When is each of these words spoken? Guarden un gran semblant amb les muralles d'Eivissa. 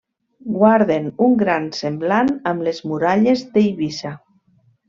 Guarden 0.53 1.09
un 1.25 1.35
gran 1.43 1.69
semblant 1.81 2.33
amb 2.55 2.67
les 2.71 2.83
muralles 2.93 3.45
d'Eivissa. 3.55 4.19